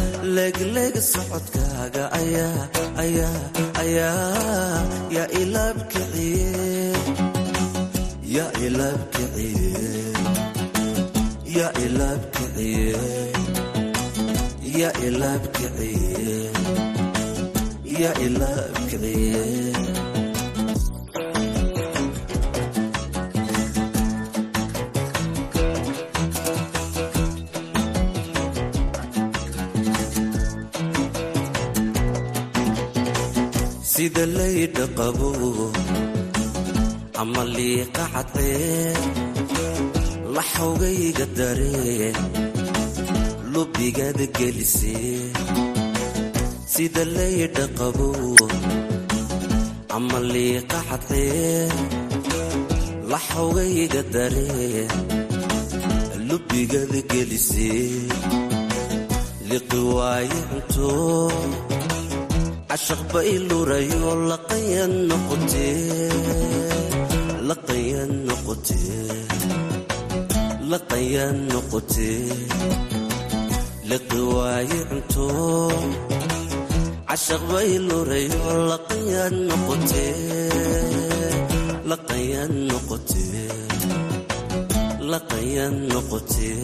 legleg 0.21 0.95
socodkaaga 1.11 2.05
yaa 17.99 18.15
ilaabkiciye 18.25 19.80
sida 34.11 34.25
laydha 34.37 34.85
qabo 34.97 35.29
ama 37.21 37.43
liiqa 37.55 38.05
cadee 38.13 38.91
laxawgayga 40.35 41.25
daree 41.37 42.09
lubigaada 43.53 44.25
gelisee 44.37 45.31
sida 46.73 47.03
laydha 47.15 47.65
qabo 47.79 48.09
ama 49.97 50.19
liiqa 50.33 50.79
cadee 50.89 51.69
laxawgayga 53.11 54.01
daree 54.15 54.83
lubigaada 56.27 56.99
gelisee 57.13 57.87
liqi 59.49 59.79
cunto 60.49 60.89
cashaq 62.71 63.01
bay 63.13 63.31
lurayo 63.49 64.11
laqayan 64.31 64.93
noqotee 65.09 65.75
laqayan 67.49 68.11
liqi 73.89 74.19
waaye 74.35 74.79
cunto 74.89 75.27
cashaq 77.09 77.41
bay 77.51 77.71
lurayo 77.87 78.43
laqayaan 78.71 79.35
noqotee 85.91 86.55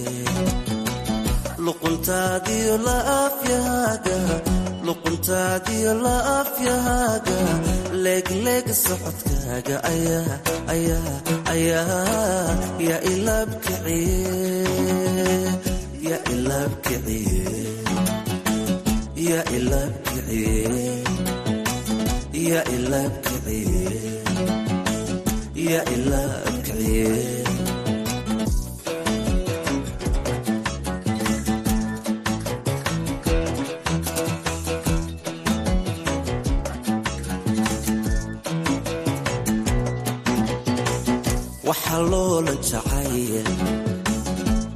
luquntaadiyo 1.65 2.75
laafyahaaga 2.87 4.17
luquntaadiyo 4.87 5.91
laafyahaaga 6.05 7.37
leegleeg 8.03 8.67
socodkaaga 8.85 9.75
yaa 25.69 25.83
ilaabkiciye 25.95 27.46
waxaa 41.97 42.11
loolan 42.13 42.59
jacaya 42.69 43.43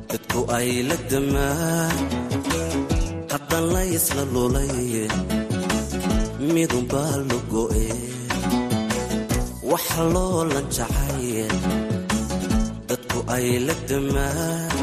dadku 0.10 0.40
ay 0.58 0.70
la 0.90 0.98
damaan. 1.12 1.98
Haddan 3.32 3.64
la 3.74 3.82
ysla 3.98 4.24
lulaye 4.34 5.04
midunbaa 6.54 7.14
la 7.30 7.38
go'e 7.52 7.90
waxa 9.72 10.04
loolan 10.14 10.66
jacaya 10.78 11.48
dadku 12.90 13.20
ay 13.36 13.48
la 13.68 13.76
damaan. 13.90 14.78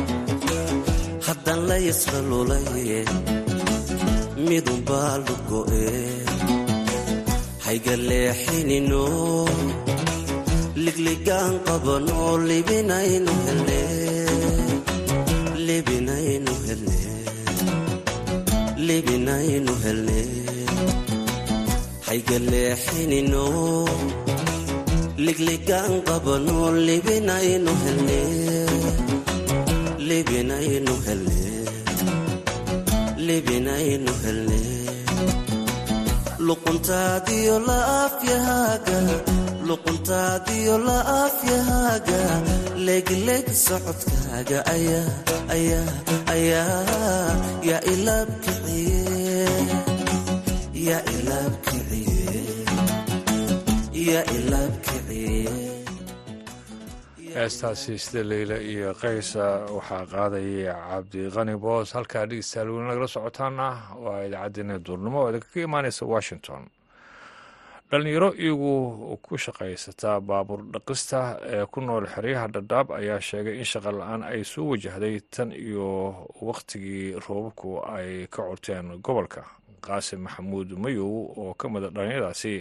Haddan 1.27 1.61
la 1.69 1.77
ysla 1.91 2.19
lulaye 2.31 3.01
midunbaa 4.49 5.13
la 5.27 5.35
go'e 5.51 5.87
hayga 7.65 7.95
ligligaan 10.99 11.55
qabanoo 11.67 12.33
libinaynu 12.49 13.33
hele 13.47 13.83
libinaynu 15.67 16.55
hele 16.67 16.99
libinaynu 18.89 19.75
hele 19.85 20.21
hayga 22.07 22.39
leexinino 22.51 23.45
ligligaan 25.27 25.95
qabanoo 26.09 26.69
libinaynu 26.89 27.73
hele 27.85 28.21
libinaynu 30.09 30.95
hele 31.07 31.41
libinaynu 33.27 34.13
hele 34.25 34.61
luquntaadiyo 36.47 37.57
laafyahaaga 37.69 38.99
luquntaadiyo 39.69 40.75
laafyahaaga 40.89 42.21
leegleeg 42.87 43.47
socodkaaga 43.67 44.61
yaa 44.89 45.09
sida 58.05 58.23
leyla 58.31 58.57
iyo 58.73 58.91
qaysa 59.03 59.45
waxaa 59.77 60.05
qaadaya 60.13 60.75
cabdiqani 60.89 61.55
boos. 61.65 61.93
Halkaa 61.93 62.27
dhegeystayaal 62.27 62.71
weli 62.75 62.89
nagala 62.89 63.09
socotaana. 63.09 63.67
Waa 64.05 64.25
idaacaddeenna 64.27 64.77
duurnimo 64.87 65.19
oo 65.23 65.31
idinkaga 65.31 65.61
imaaneysa 65.69 66.05
washington 66.15 66.63
dhalinyaro 67.91 68.31
iyagu 68.37 69.17
ku 69.25 69.35
shaqaysataa 69.45 70.21
baabuur 70.29 70.61
dhaqista 70.75 71.21
ee 71.55 71.65
ku 71.73 71.81
nool 71.81 72.05
xeryaha 72.15 72.47
dhadhaab 72.55 72.89
ayaa 73.01 73.21
sheegay 73.29 73.57
in 73.59 73.65
shaqa 73.73 73.91
la'aan 73.99 74.23
ay 74.31 74.45
soo 74.45 74.67
wajahday 74.73 75.17
tan 75.35 75.49
iyo 75.53 75.89
wakhtigii 76.49 77.17
roobabku 77.25 77.71
ay 77.97 78.27
ka 78.29 78.43
corteen 78.45 78.87
gobolka. 79.05 79.43
Qaasim 79.81 80.21
maxamuud 80.27 80.69
mayow 80.77 81.09
oo 81.41 81.55
ka 81.61 81.67
mida 81.73 81.89
dhalinyaradaasi 81.89 82.55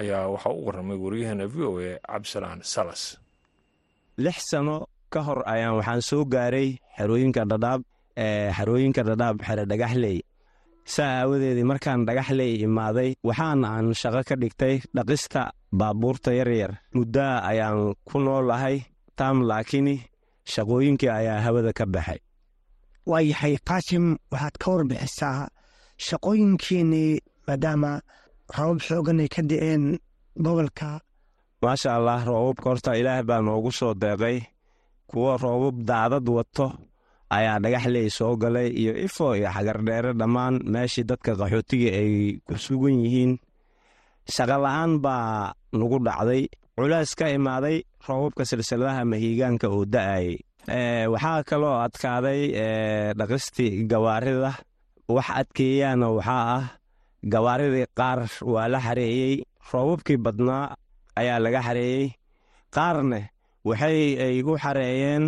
ayaa 0.00 0.28
waxaa 0.34 0.52
u 0.52 0.66
warramay 0.66 0.98
waryaheena 1.04 1.46
v 1.48 1.56
o 1.64 1.72
a 1.80 1.96
cabdisalaan 2.04 2.60
salas. 2.62 3.16
Lix 4.18 4.36
sano 4.50 4.86
ka 5.08 5.20
hor 5.24 5.40
ayaan 5.48 5.80
waxaan 5.80 6.02
soo 6.02 6.24
gaaray 6.28 6.76
xerooyinka 6.98 7.48
dhadhaab 7.48 7.80
xerooyinka 8.56 9.02
dhadhaab 9.08 9.36
xere 9.40 9.64
dhagaxley 9.64 10.20
saa 10.94 11.12
aawadeedii 11.20 11.66
markaan 11.70 12.00
dhagaxley 12.06 12.52
imaaday 12.66 13.10
waxaana 13.28 13.66
aan 13.76 13.86
shaqo 14.00 14.20
ka 14.28 14.34
dhigtay 14.42 14.74
dhaqista 14.96 15.42
baabuurta 15.78 16.30
yaryar. 16.38 16.72
Muddaa 16.96 17.34
ayaan 17.50 17.78
ku 18.08 18.16
noolahay 18.24 18.76
taam 19.18 19.36
laakiin 19.48 19.88
shaqooyinkii 20.52 21.10
ayaa 21.18 21.40
hawada 21.46 21.72
ka 21.78 21.84
baxay. 21.94 22.20
Waayahay 23.10 23.54
qaasim 23.68 24.04
waxaad 24.32 24.54
ka 24.62 24.66
warbixisaa 24.74 25.48
shaqooyinkiinnii 26.06 27.12
maadaama 27.46 27.92
rabab 28.56 28.78
xoogan 28.86 29.20
ay 29.24 29.28
ka 29.34 29.42
da'een 29.50 29.84
gobolka. 30.44 30.88
Maasha 31.62 31.90
allah 31.98 32.18
roobabka 32.28 32.66
horta 32.70 32.90
ilaah 33.00 33.20
baa 33.28 33.40
noogu 33.46 33.70
soo 33.78 33.94
deeqay. 34.02 34.38
Kuwa 35.10 35.32
roobab 35.44 35.76
daadad 35.88 36.26
wato 36.36 36.66
ayaa 37.30 37.58
dhagaxley 37.62 38.08
soo 38.10 38.36
galay 38.42 38.68
iyo 38.80 38.92
ifo 39.06 39.34
iyo 39.38 39.48
xagardheere 39.54 40.12
dhammaan 40.20 40.54
meeshii 40.72 41.04
dadka 41.10 41.32
qaxootiga 41.40 41.90
ay 42.00 42.38
ku 42.46 42.54
sugan 42.64 42.96
yihiin. 43.04 43.32
Shaqola'aan 44.34 44.92
baa 45.04 45.52
nagu 45.78 45.98
dhacday 46.06 46.42
culays 46.76 47.12
ka 47.18 47.26
imaaday 47.36 47.76
roobabka 48.06 48.42
silsiladaha 48.48 49.02
mahiigaanka 49.10 49.66
oo 49.70 49.84
da'ayay 49.94 50.36
waxaa 51.12 51.42
kaloo 51.48 51.76
adkaaday 51.86 52.40
dhaqistii 53.18 53.86
gawaarida. 53.90 54.52
Wax 55.14 55.28
adkeeyaana 55.40 56.06
waxaa 56.18 56.44
ah 56.58 56.64
gawaaridii 57.32 57.86
qaar 57.98 58.20
waa 58.52 58.66
la 58.72 58.78
xareeyey 58.86 59.34
roobabkii 59.72 60.18
badnaa 60.24 60.74
ayaa 61.20 61.38
laga 61.44 61.60
xareeyey. 61.66 62.06
Qaarne 62.74 63.20
waxay 63.68 63.98
ay 64.26 64.36
u 64.42 64.52
xareeyeen 64.64 65.24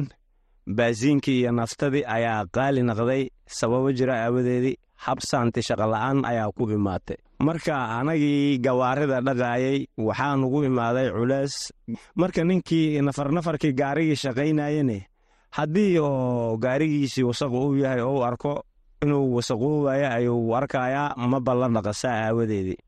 baasiinkii 0.77 1.39
iyo 1.41 1.51
naftadii 1.59 2.05
ayaa 2.17 2.47
qaali 2.57 2.83
naqday 2.89 3.23
sababo 3.59 3.89
jira 3.99 4.15
aawadeedii. 4.25 4.77
Habsaanti 5.07 5.61
shaqola'aan 5.63 6.25
ayaa 6.31 6.51
ku 6.57 6.67
imaatay. 6.77 7.17
Marka 7.47 7.75
anagii 7.99 8.59
gawaarida 8.65 9.21
dhaqaayay 9.27 9.79
waxaa 10.07 10.37
nugu 10.41 10.65
imaaday 10.69 11.09
culays. 11.17 11.55
Marka 12.21 12.43
ninkii 12.45 13.01
nafarnafarkii 13.07 13.73
gaarigii 13.81 14.17
shaqaynayene 14.25 14.99
haddii 15.57 15.99
oo 15.99 16.57
gaarigiisii 16.65 17.23
wasaq 17.31 17.53
uu 17.53 17.77
yahay 17.83 18.01
oo 18.03 18.19
u 18.19 18.25
arko 18.29 18.53
inuu 19.03 19.35
wasaqoobayo 19.37 20.07
ayuu 20.17 20.55
arkayaa 20.59 21.15
ma 21.31 21.39
balla 21.41 21.69
dhaqasaa 21.77 22.17
aawadeedii. 22.27 22.79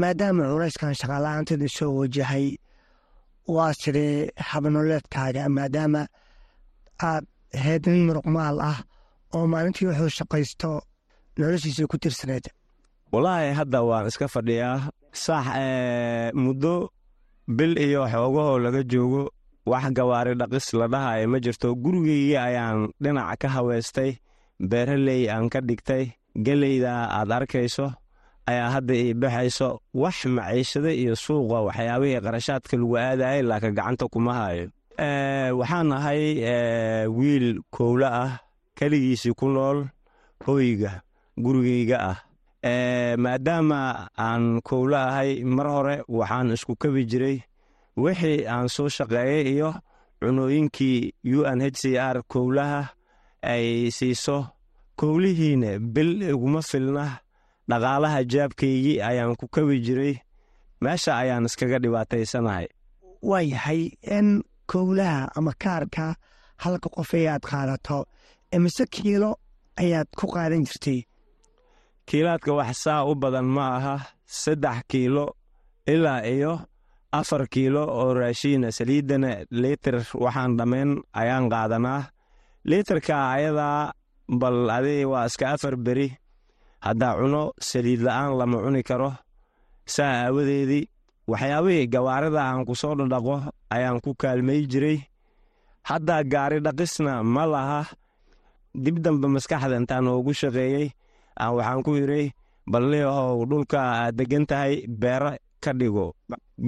Maadaama 0.00 0.42
culayskan 0.52 0.94
shaqaala'aantada 1.00 1.68
soo 1.68 1.92
wajahay 2.00 2.46
waa 3.54 3.72
sidee 3.72 4.30
habnoleedkaaga 4.50 5.48
maadaama 5.56 6.02
aad 7.02 7.24
ahayd 7.54 7.86
nin 7.86 8.06
muruqmaal 8.08 8.56
ah 8.70 8.78
oo 9.34 9.46
maalintii 9.52 9.86
wuxuu 9.88 10.08
shaqaysto 10.18 10.70
noloshiisa 11.38 11.86
ku 11.90 11.96
tirsaneed 11.98 12.46
walaahi 13.12 13.52
hadda 13.58 13.78
waan 13.88 14.06
iska 14.10 14.28
fadhiyaa. 14.28 14.78
Sax 15.24 15.46
muddo 16.34 16.90
bil 17.56 17.72
iyo 17.78 18.02
xoogahoo 18.12 18.58
laga 18.64 18.82
joogo 18.92 19.22
wax 19.70 19.84
gawaari 19.96 20.34
dhaqis 20.40 20.66
la 20.78 20.86
dhahayo 20.92 21.28
ma 21.32 21.38
jirto. 21.44 21.68
Gurigeygii 21.82 22.36
ayaan 22.36 22.78
dhinac 23.02 23.38
ka 23.40 23.48
haweystay 23.48 24.10
beeraley 24.70 25.28
aan 25.30 25.48
ka 25.52 25.60
dhigtay 25.68 26.04
geleyda 26.46 26.92
aad 27.18 27.30
arkayso 27.32 27.86
ayaa 28.50 28.70
hadda 28.74 28.94
ii 28.94 29.14
baxayso. 29.14 29.68
Wax 29.94 30.16
maciishada 30.36 30.90
iyo 30.92 31.14
suuqa 31.16 31.58
waxyaabihii 31.66 32.20
qarashaadka 32.24 32.76
lagu 32.76 32.94
aadayay 32.98 33.42
laaka 33.42 33.70
gacanta 33.70 34.04
kuma 34.12 34.32
hayo 34.34 34.68
waxaan 34.98 35.92
ahay 35.92 36.22
wiil 37.08 37.60
kowlo 37.70 38.06
ah 38.06 38.38
keligiisii 38.76 39.34
ku 39.36 39.48
nool 39.48 39.84
hoyga 40.46 41.02
gurigeyga 41.36 41.98
ah. 42.00 42.18
Maadaama 43.16 44.08
aan 44.18 44.60
kowlo 44.62 44.96
ahay 44.96 45.44
mar 45.44 45.66
hore 45.68 45.96
waxaan 46.08 46.52
isku 46.52 46.76
kabi 46.76 47.04
jiray. 47.06 47.38
Wixii 47.96 48.46
aan 48.48 48.68
soo 48.68 48.88
shaqeeyey 48.88 49.52
iyo 49.56 49.74
cunooyinkii 50.20 51.12
u 51.36 51.44
n 51.46 51.60
h 51.60 51.70
c 51.80 51.96
r 51.98 52.22
kowlaha 52.28 52.88
ay 53.42 53.90
siiso 53.92 54.46
kowlihiina 54.96 55.78
bil 55.78 56.22
iguma 56.22 56.60
filna 56.62 57.20
dhaqaalaha 57.68 58.24
jaabkaygii 58.24 59.00
ayaan 59.00 59.36
ku 59.36 59.46
kabi 59.48 59.80
jiray. 59.80 60.14
Meesha 60.80 61.16
ayaan 61.16 61.44
iskaga 61.48 61.78
dhibaataysanahay. 61.80 62.68
Waayahay 63.22 63.96
kowlaha 64.70 65.28
ama 65.36 65.52
kaarka 65.62 66.14
halka 66.62 66.88
qof 66.96 67.10
ayaad 67.14 67.42
qaadato. 67.50 67.98
Imise 68.56 68.84
kiilo 68.94 69.30
ayaad 69.82 70.08
ku 70.18 70.26
qaadan 70.34 70.64
jirtay? 70.68 71.00
Kiilaadka 72.06 72.52
wax 72.58 72.76
saa 72.84 73.04
u 73.10 73.14
badan 73.22 73.44
ma 73.56 73.64
aha 73.76 73.94
saddex 74.26 74.78
kiilo 74.90 75.24
ilaa 75.86 76.22
iyo 76.34 76.52
afar 77.12 77.42
kiilo 77.52 77.82
oo 78.00 78.14
raashiina 78.14 78.68
saliiddana 78.76 79.30
liitar 79.50 79.96
waxaan 80.24 80.56
dhammayn 80.58 80.90
ayaan 81.20 81.46
qaadanaa. 81.52 82.02
Liitarka 82.70 83.14
ayadaa 83.36 83.92
bal 84.40 84.70
adi 84.76 85.04
waa 85.12 85.26
iska 85.26 85.46
afar 85.54 85.76
beri. 85.76 86.08
Haddaa 86.86 87.14
cuno 87.18 87.42
saliid 87.68 88.00
la'aan 88.06 88.32
lama 88.38 88.56
cuni 88.64 88.82
karo. 88.88 89.10
Saa 89.94 90.12
aawadeedii 90.26 90.84
waxyaabihii 91.30 91.86
gawaarida 91.94 92.40
aan 92.44 92.64
ku 92.68 92.74
soo 92.80 92.94
dhadhaqo 92.98 93.36
ayaan 93.74 93.98
ku 94.04 94.10
kaalmay 94.20 94.60
jiray. 94.72 94.98
Haddaa 95.88 96.22
gaari 96.32 96.58
dhaqisna 96.66 97.22
ma 97.34 97.44
laha. 97.52 97.80
Dib 98.84 98.96
dambe 99.04 99.26
maskaxda 99.34 99.76
intaan 99.80 100.04
noogu 100.04 100.32
shaqeeyey 100.40 100.86
aan 101.40 101.52
waxaan 101.56 101.82
ku 101.86 101.90
idray 102.00 102.26
balnihow 102.70 103.44
dhulka 103.50 103.78
aad 103.80 104.14
deggan 104.18 104.44
tahay 104.50 104.74
beero 105.00 105.30
ka 105.64 105.72
dhigo. 105.78 106.06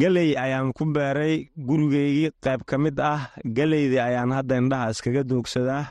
Geley 0.01 0.31
ayaan 0.45 0.73
ku 0.77 0.85
beeray 0.95 1.35
gurigeygii 1.67 2.31
qayb 2.45 2.61
ka 2.69 2.77
mid 2.83 2.97
ah. 3.01 3.21
Geleydii 3.57 4.01
ayaan 4.09 4.31
hadda 4.37 4.55
indhaha 4.61 4.91
iskaga 4.93 5.23
doogsadaa 5.31 5.85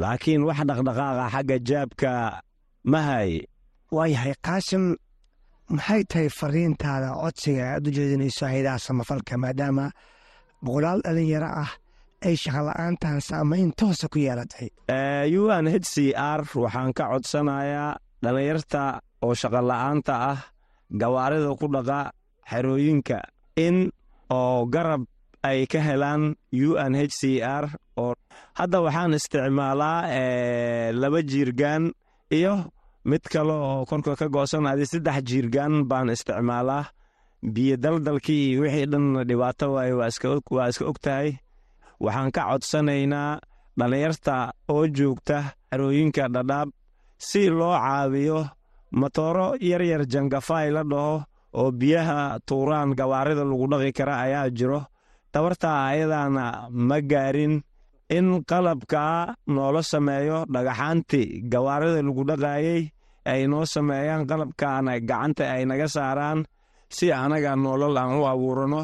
laakiin 0.00 0.42
wax 0.48 0.58
dhaqdhaqaaqa 0.68 1.24
xagga 1.34 1.56
jaabka 1.68 2.10
ma 2.90 3.00
haye 3.08 3.40
waayahay 3.94 4.34
qaasim 4.46 4.84
maxay 5.70 6.02
tahay 6.10 6.28
fariintaada 6.28 7.10
codsiga 7.22 7.64
aad 7.74 7.86
u 7.88 7.90
jeedinayso 7.96 8.46
haydaha 8.46 8.78
samafalka 8.86 9.36
maadaama 9.38 9.86
boqolaal 10.64 11.00
dhalinyaro 11.04 11.48
ah 11.64 11.70
ay 12.26 12.34
shaqola'aantan 12.42 13.20
saamayn 13.28 13.72
toosa 13.78 14.08
ku 14.08 14.18
yeelatay? 14.18 14.68
U 15.40 15.42
n 15.62 15.66
h 15.68 15.76
c 15.92 16.12
r 16.16 16.40
waxaan 16.64 16.92
ka 16.96 17.04
codsanayaa 17.12 17.96
dhallinyarta 18.22 18.82
oo 19.24 19.34
shaqola'aanta 19.42 20.12
ah 20.32 20.38
gawaarida 21.00 21.50
ku 21.60 21.66
dhaqa 21.74 22.00
xerooyinka 22.50 23.18
in 23.66 23.76
oo 24.30 24.64
garab 24.74 25.02
ay 25.48 25.66
ka 25.66 25.78
helaan 25.80 26.22
u 26.52 26.70
n 26.90 26.92
h 26.96 27.12
c 27.20 27.40
r 27.40 27.64
oo 28.00 28.12
hadda 28.58 28.78
waxaan 28.86 29.16
isticmaalaa 29.18 29.98
laba 31.00 31.20
jiirgaan 31.30 31.92
iyo 32.38 32.54
mid 33.04 33.22
kale 33.32 33.52
oo 33.52 33.84
korka 33.88 34.12
ka 34.20 34.26
goosan 34.34 34.66
adi 34.66 34.84
saddex 34.86 35.18
jiirgaan 35.28 35.74
baan 35.90 36.08
isticmaalaa. 36.14 36.84
Biyo 37.54 37.76
daldalkii 37.76 38.56
wixii 38.60 38.86
dhan 38.92 39.06
dhibaato 39.28 39.66
waaye 39.74 39.92
waa 39.98 40.08
iska 40.08 40.84
og 40.90 40.98
tahay 41.04 41.28
waxaan 42.00 42.30
ka 42.34 42.42
codsanaynaa 42.50 43.38
dhallinyarta 43.78 44.34
oo 44.72 44.84
joogta 44.96 45.36
xerooyinka 45.70 46.24
dhadhaab. 46.34 46.68
Si 47.18 47.42
loo 47.58 47.76
caawiyo 47.84 48.40
matooro 49.00 49.46
yaryar 49.60 50.02
jangafay 50.12 50.70
la 50.70 50.82
dhaho 50.90 51.22
oo 51.60 51.70
biyaha 51.80 52.38
tuuraan 52.48 52.90
gawaarida 52.98 53.44
lagu 53.44 53.66
dhaqi 53.72 53.92
kara 53.98 54.14
ayaa 54.24 54.50
jiro. 54.58 54.80
Tabartaa 55.32 55.78
ayadaana 55.90 56.44
ma 56.88 56.96
gaarin 57.10 57.54
in 58.16 58.26
qalabkaa 58.50 59.34
noola 59.46 59.82
sameeyo 59.82 60.38
dhagaxaantii 60.54 61.26
gawaarida 61.52 62.00
lagu 62.08 62.22
dhaqaayey 62.30 62.82
ay 63.32 63.40
noo 63.52 63.64
sameeyaan 63.74 64.26
qalabkaana 64.30 64.92
gacanta 65.10 65.44
ay 65.54 65.64
naga 65.70 65.88
saaraan 65.96 66.38
si 66.96 67.06
anaga 67.12 67.56
noolol 67.56 67.96
aan 68.00 68.12
u 68.20 68.26
abuurano. 68.32 68.82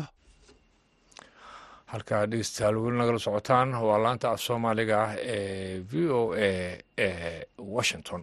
Halkaa 1.93 2.27
dhegeystayaal 2.31 2.77
weli 2.83 2.97
nagala 2.99 3.19
socotaan 3.27 3.69
waa 3.87 3.99
laanta 4.05 4.27
af 4.33 4.41
soomaaliga 4.47 4.97
ah 5.05 5.13
ee 5.35 5.83
v 5.91 5.93
o 6.19 6.21
a 6.49 6.51
ee 7.07 7.45
washington 7.75 8.23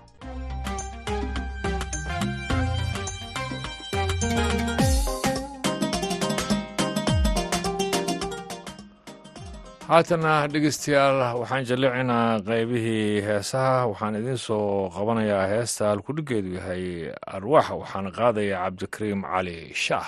haatana 9.91 10.33
dhegeystayaal 10.53 11.19
waxaan 11.41 11.65
jallicinaa 11.69 12.39
qaybihii 12.49 13.21
heesaha. 13.27 13.87
Waxaan 13.91 14.15
idiin 14.19 14.37
soo 14.47 14.89
qabanayaa 14.95 15.47
heesta 15.53 15.89
halkudhiggeedu 15.91 16.49
yahay 16.57 16.85
arwaaxa 17.37 17.73
waxaana 17.81 18.11
qaadaya 18.19 18.57
cabdikariim 18.63 19.21
cali 19.31 19.57
shaah 19.85 20.07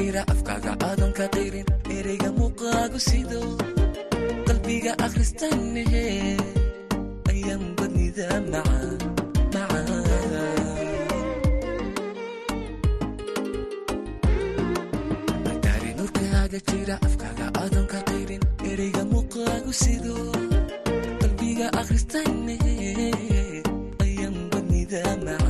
jira 0.00 0.22
afkaaga 0.32 0.72
aadan 0.88 1.12
ka 1.18 1.24
dayrin 1.34 1.66
ereyga 1.96 2.28
muuqaagu 2.38 2.98
sido 3.08 3.40
qalbiga 4.48 4.92
akhristaan 5.06 5.58
nahe 5.74 6.04
ayaan 7.32 7.64
badnida 7.78 8.28
macaan 8.52 8.98
jira 16.70 16.96
afkaaga 17.06 17.46
aadan 17.62 17.86
ka 17.92 17.98
dayrin 18.08 18.42
ereyga 18.70 19.02
muuqaagu 19.12 19.72
sido 19.82 20.16
qalbiga 21.20 21.66
akhristaan 21.80 22.32
nahe 22.46 22.74
ayaan 24.04 24.36
badnida 24.52 25.02
macaan. 25.26 25.49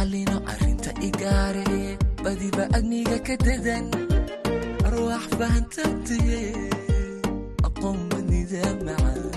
macallino 0.00 0.36
arrinta 0.52 0.90
igaare 1.08 1.98
badiba 2.24 2.64
adniga 2.76 3.16
ka 3.26 3.34
dadan 3.44 3.86
arwaax 4.86 5.24
fahantantiye 5.38 6.40
aqoonba 7.66 8.18
nidaamaca 8.28 9.36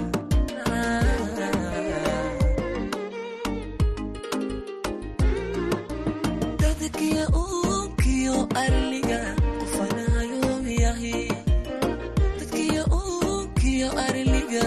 dadkiya 6.62 7.26
uunkiyo 7.41 8.36
arliga 8.63 9.19
qofanayo 9.60 10.52
yahi 10.84 11.17
dadkiya 12.39 12.84
uunkiyo 12.97 13.89
arliga. 14.06 14.65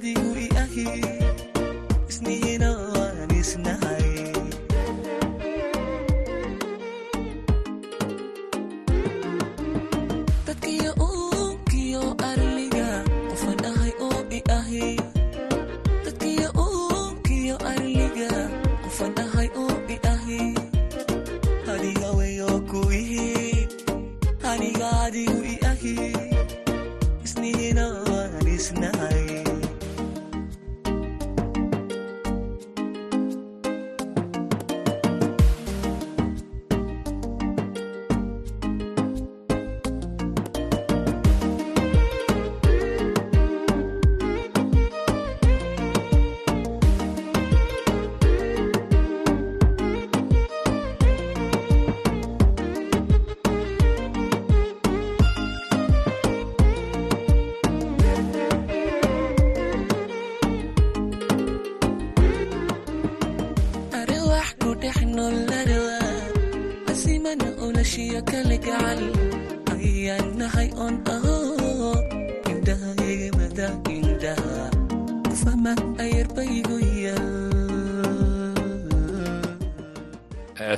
hadigu 0.00 0.36
ahi 0.56 1.19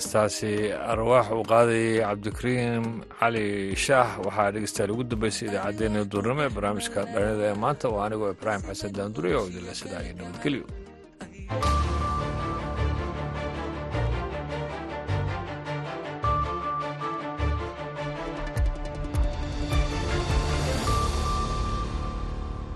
heestaasi 0.03 0.53
arwaax 0.93 1.27
uu 1.37 1.45
qaadayay 1.53 2.01
cabdikariim 2.09 2.85
cali 3.21 3.45
shaax 3.85 4.09
waxaa 4.27 4.51
dhegeystayaal 4.55 4.93
ugu 4.95 5.05
dambeysay 5.12 5.47
idaacaddeenii 5.49 6.05
duurnimo 6.12 6.43
ee 6.47 6.53
barnaamijka 6.57 7.01
dhalinyada 7.12 7.45
ee 7.51 7.57
maanta. 7.65 7.85
Oo 7.93 8.01
anigoo 8.07 8.31
ibraahim 8.37 8.62
xasan 8.69 8.93
daandure 8.99 9.31
oo 9.38 9.47
idinle 9.51 9.75
sidaa 9.81 10.03
iyo 10.07 10.15
nabadgelyo. 10.19 10.65